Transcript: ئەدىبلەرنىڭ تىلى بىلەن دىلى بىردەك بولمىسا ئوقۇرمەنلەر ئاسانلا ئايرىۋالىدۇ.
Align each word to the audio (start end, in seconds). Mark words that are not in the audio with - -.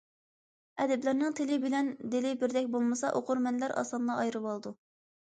ئەدىبلەرنىڭ 0.85 1.35
تىلى 1.39 1.57
بىلەن 1.65 1.91
دىلى 2.15 2.31
بىردەك 2.45 2.71
بولمىسا 2.77 3.13
ئوقۇرمەنلەر 3.21 3.75
ئاسانلا 3.83 4.17
ئايرىۋالىدۇ. 4.23 4.73